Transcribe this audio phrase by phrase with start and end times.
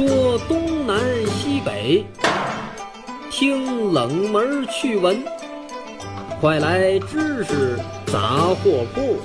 [0.00, 2.02] 说东南西北，
[3.30, 5.22] 听冷门趣闻。
[6.40, 9.18] 快来知识杂货铺。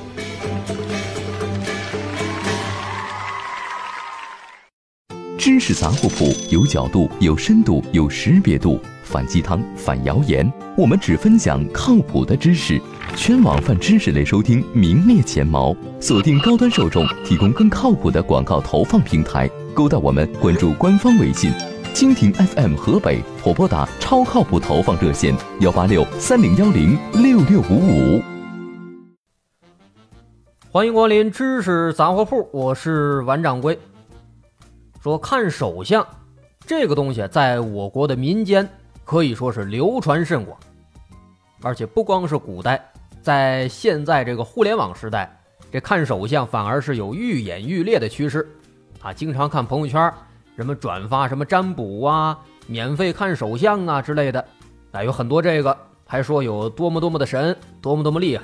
[5.38, 12.82] 知识杂货铺有角度、有深度、有识别度，反鸡汤、反谣言，我们只分享靠谱的知识。
[13.16, 19.50] 全网泛知识类收听名列前茅，锁定高端受众，提供更靠谱的广告投放平台。
[19.74, 21.50] 勾搭我们，关注官方微信。
[21.94, 28.22] 蜻蜓 FM 河北或拨打超靠谱投放热线幺八六三零幺零六六五五。
[30.70, 33.80] 欢迎光临知识杂货铺，我是王掌柜。
[35.02, 36.06] 说看手相
[36.68, 38.68] 这个东西，在我国的民间
[39.06, 40.60] 可以说是流传甚广，
[41.62, 42.92] 而且不光是古代，
[43.26, 45.36] 在现在这个互联网时代，
[45.72, 48.48] 这看手相反而是有愈演愈烈的趋势
[49.02, 49.12] 啊！
[49.12, 50.14] 经常看朋友圈。
[50.56, 54.46] 人们转发什么占卜啊、免费看手相啊之类的，
[54.92, 58.44] 啊，有很多这个，还说有多么多么的神，多么多么厉害，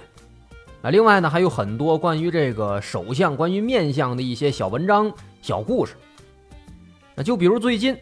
[0.81, 5.93] 啊，另外呢，还有很多关于这个手相、关于面相的一些小文章、小故事。
[7.13, 7.95] 那就比如最近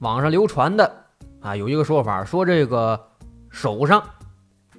[0.00, 0.92] 网上流传的
[1.40, 3.00] 啊，有一个说法说这个
[3.50, 4.02] 手上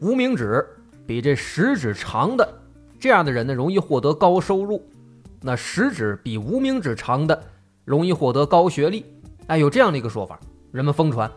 [0.01, 0.67] 无名指
[1.05, 2.47] 比这食指长的
[2.99, 4.79] 这样的人呢，容易获得高收入；
[5.41, 7.41] 那食指比无名指长的。
[7.83, 9.05] 容易获得高学历，
[9.45, 10.39] 哎，有这样的一个说法，
[10.71, 11.31] 人们疯传。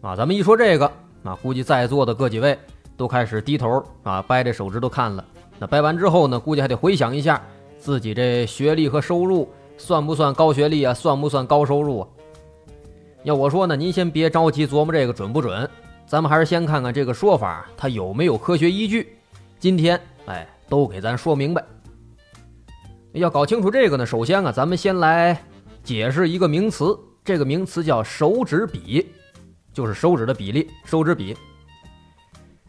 [0.00, 0.90] 啊，咱们一说这个，
[1.22, 2.58] 啊，估计在座的各几位
[2.96, 5.22] 都开始低头啊，掰着手指头看了。
[5.58, 7.44] 那掰完之后呢，估计还得回想一下
[7.78, 9.46] 自己这学历和收入
[9.76, 12.08] 算不算高学历啊，算不算高收入啊？
[13.22, 15.68] 要我说呢，您先别着急琢磨这个准不准，
[16.08, 19.18] 咱们还是先看看这个说法它有没有科学依据。
[19.58, 21.62] 今天，哎，都给咱说明白。
[23.12, 25.38] 要搞清楚这个呢，首先啊，咱们先来
[25.84, 29.12] 解释一个名词，这个名词叫手指比，
[29.70, 31.36] 就是手指的比例，手指比。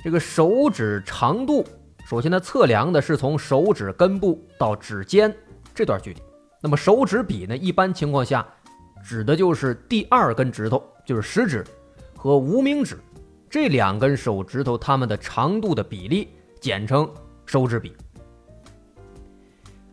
[0.04, 1.66] 这个手指长度，
[2.06, 5.34] 首先它测量的是从手指根部到指尖
[5.74, 6.22] 这段距离。
[6.62, 8.46] 那么手指比呢，一般情况下
[9.02, 11.66] 指的就是第二根指头，就是食指
[12.18, 12.98] 和无名指
[13.50, 16.30] 这两根手指头它们的长度的比例，
[16.60, 17.10] 简称
[17.46, 17.96] 手指比。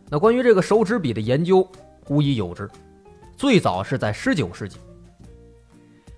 [0.09, 1.67] 那关于这个手指比的研究，
[2.05, 2.69] 古已有之，
[3.35, 4.77] 最早是在十九世纪。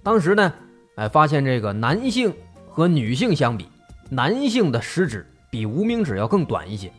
[0.03, 0.53] 当时呢，
[0.95, 2.33] 哎，发现这个男性
[2.67, 3.67] 和女性相比，
[4.09, 6.91] 男性的食指比无名指要更短一些。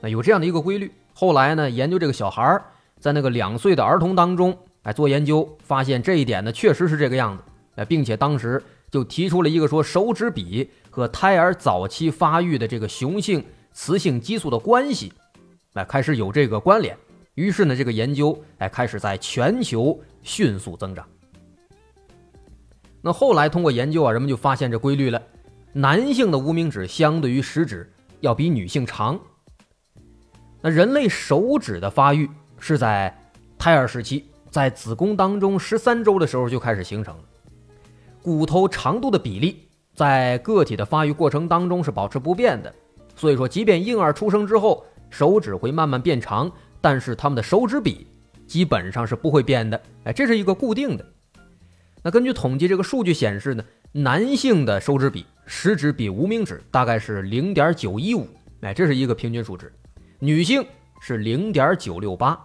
[0.00, 0.92] 那有这样的一个规律。
[1.12, 2.64] 后来呢，研究这个小孩儿
[2.98, 7.42] 在那个两岁的儿童当中，哎，做研究发现这一点呢，确实是这个样子。
[7.76, 15.12] 哎，并且当时就提出了一个说手指比和胎儿早期发育的这个雄性雌性激素的关系。
[15.74, 16.96] 哎，开始有这个关联，
[17.34, 21.06] 于是呢，这个研究哎开始在全球迅速增长。
[23.00, 25.22] 那后来通过研究啊，人们就发现这规律了：
[25.72, 27.90] 男性的无名指相对于食指
[28.20, 29.18] 要比女性长。
[30.60, 33.16] 那人类手指的发育是在
[33.56, 37.22] 胎儿时期，在子宫当中十三周的时候就开始形成了。
[38.22, 42.72] 骨头长度的比例在个体的发育过程当中是保持不变的，
[43.16, 46.50] 所以说，即便婴儿出生之后，手指会慢慢变长，
[46.80, 48.06] 但是他们的手指比
[48.46, 49.80] 基本上是不会变的。
[50.04, 51.04] 哎，这是一个固定的。
[52.02, 58.26] 那根据统计，这个数据显示呢，男性的手指比食指比无名指大概是零点九一五，
[58.62, 59.72] 哎，这是一个平均数值。
[60.18, 60.64] 女性
[61.00, 62.38] 是零点九六八。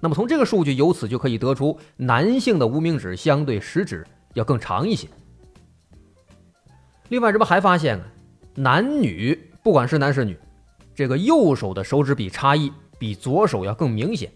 [0.00, 4.06] 那么从这个数据，由此就可以得出，男性的无名指相对食指
[4.36, 5.08] 要更长一些。
[7.08, 8.04] 另外，这不还发现啊，
[8.54, 10.38] 男女不管是男是女。
[10.94, 14.30] 这个右手的手指比差异比左手要更明显，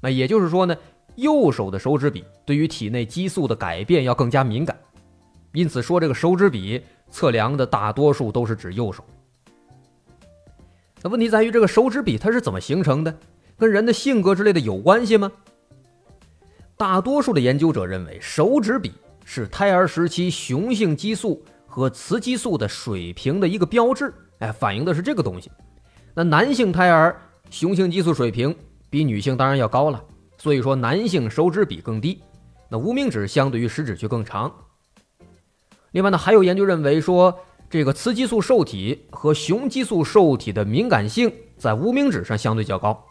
[0.00, 0.76] 那也就是说呢，
[1.14, 4.78] 右手的手指比对于体内激素的改变要更加敏感，
[5.52, 9.04] 因此说这个手指比测量的大多数都是指右手。
[11.02, 13.14] 那问题在于这个手指比它是怎么形成的？
[13.56, 15.32] 跟人的性格之类的有关系吗？
[16.76, 18.92] 大多数的研究者认为，手指比
[19.34, 25.50] 是胎儿时期雄性激素和雌激素的水平的一个标志，哎，反映的是这个东西。
[26.12, 27.18] 那男性胎儿
[27.48, 28.54] 雄性激素水平
[28.90, 30.04] 比女性当然要高了，
[30.36, 32.22] 所以说男性手指比更低，
[32.68, 34.52] 那无名指相对于食指就更长。
[35.92, 37.34] 另外呢，还有研究认为说，
[37.70, 43.02] 这个雌激素受体和雄激素受体的敏感性在无名指上相对较高，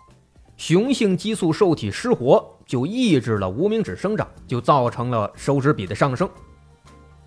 [0.61, 6.29] 雄性激素受体失活就抑制了无名指生长，就造成了手指比的上升。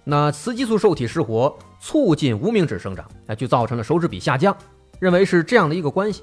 [0.04, 4.56] 那雌激素受体失活促进无名指生长，哎，就造成了手指比下降。
[5.00, 6.22] 认为是这样的一个关系。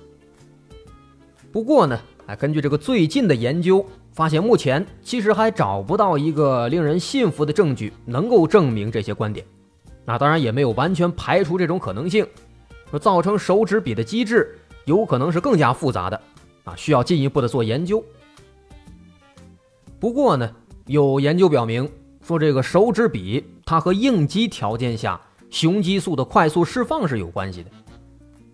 [1.51, 9.45] 不过呢，哎，根据这个最近的研究，发现目前其实还找不到一个令人信服的证据能够证明这些观点。
[10.05, 12.25] 那当然也没有完全排除这种可能性，
[12.89, 16.17] 说造成手指比的机制有可能是更加复杂的
[16.63, 18.03] 啊，需要进一步的做研究。
[19.99, 20.55] 不过呢，
[20.87, 21.89] 有研究表明
[22.25, 25.19] 说，这个手指比它和应激条件下
[25.49, 27.69] 雄激素的快速释放是有关系的。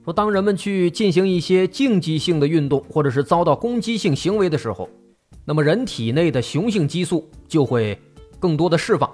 [0.04, 4.90] 说当人们去进行一些竞技性的运动，或者是遭到攻击性行为的时候，
[5.44, 8.00] 那么人体内的雄性激素就会
[8.40, 9.10] 更多的释放。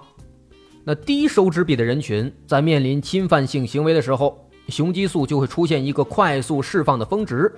[0.84, 7.52] 那低手指比的人群在面临侵犯性行为的时候，雄激素就会出现一个快速释放的峰值。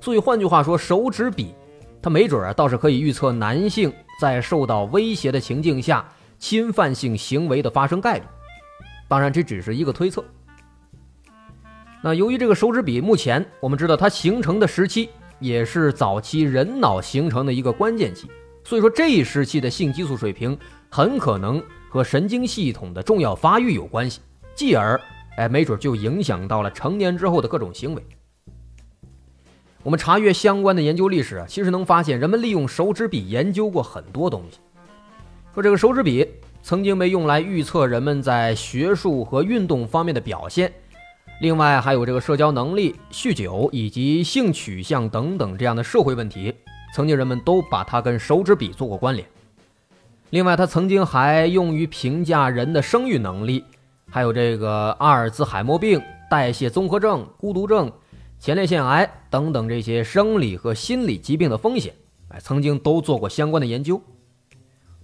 [0.00, 1.54] 所以换句话说，手指比
[2.00, 6.06] 它没准啊，倒是可以预测男性在受到威胁的情境下
[6.38, 8.24] 侵犯性行为的发生概率。
[9.08, 10.24] 当然，这只是一个推测。
[12.02, 15.08] 那由于这个手指比目前我们知道它形成的时期
[15.40, 18.30] 也是早期人脑形成的一个关键期，
[18.64, 20.56] 所以说这一时期的性激素水平
[20.90, 21.62] 很可能。
[21.88, 24.20] 和神经系统的重要发育有关系，
[24.54, 25.00] 继而，
[25.38, 28.04] 哎，没准就影响到了成年之后的各种行为。
[29.86, 34.58] 我们查阅相关的研究历史，其实能发现，人们利用手指比研究过很多东西。
[35.54, 36.26] 说这个手指比
[36.60, 40.72] 曾经被用来预测人们在学术和运动方面的表现，
[41.40, 46.52] 另外还有这个社交能力、酗酒以及性取向等等这样的社会问题，
[46.92, 49.24] 曾经人们都把它跟手指比做过关联。
[50.30, 53.64] 另外，它曾经还用于评价人的生育能力，
[54.10, 57.92] 还有这个阿尔兹海默病、代谢综合症、孤独症、
[58.38, 61.94] 前列腺癌等等这些生理和心理疾病的风险，
[62.28, 64.00] 哎，曾经都做过相关的研究。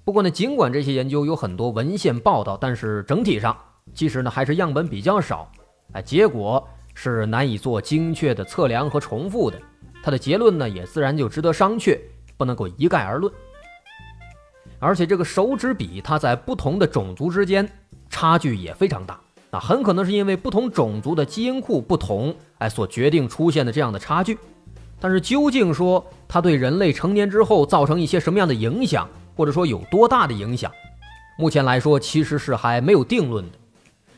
[0.05, 3.56] 不过呢，尽管这些研究有很多文献报道，但是整体上
[3.94, 5.50] 其实呢还是样本比较少，
[5.93, 9.61] 哎，结果是难以做精确的测量和重复的。
[10.02, 11.99] 它的结论呢也自然就值得商榷，
[12.37, 13.32] 不能够一概而论。
[14.79, 17.69] 而且这个手指比，它在不同的种族之间
[18.11, 19.20] 差距也非常大，
[19.53, 24.39] 那很可能是因为不同种族的基因库不同，哎，所决定出现的这样的差距。
[24.99, 29.07] 但是究竟说它对人类成年之后造成一些什么样的影响，
[29.37, 30.73] 或者说有多大的影响，
[31.39, 33.59] 目前来说其实是还没有定论的。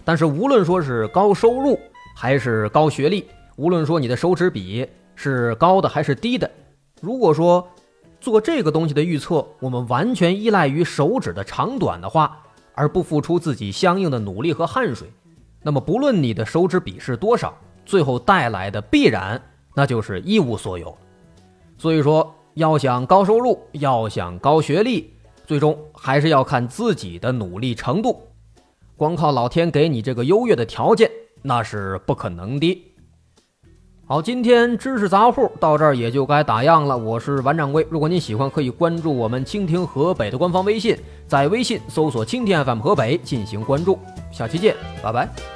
[0.04, 1.76] 但是无论说是高收入
[2.14, 3.26] 还是高学历，
[3.56, 4.86] 无论说你的手指比
[5.16, 6.50] 是高的还是低的，
[7.00, 7.68] 如果说。
[8.20, 12.38] 做这个东西的预测，我们完全依赖于手指的长短的话，
[12.72, 15.10] 而不付出自己相应的努力和汗水，
[15.64, 17.56] 那么不论你的收支比是多少，
[17.86, 19.40] 最后带来的必然
[19.74, 20.96] 那就是一无所有。
[21.78, 25.12] 所以说，要想高收入，要想高学历，
[25.46, 28.28] 最终还是要看自己的努力程度，
[28.96, 31.10] 光靠老天给你这个优越的条件，
[31.42, 32.90] 那是不可能的。
[34.06, 36.96] 好，今天知识杂货到这儿也就该打烊了。
[36.96, 40.94] 我是王掌柜，如果您喜欢，可以关注我们蜻蜓河北的官方微信，
[41.26, 43.98] 在微信搜索“蜻蜓 FM 河北”进行关注。
[44.30, 45.53] 下期见，拜拜。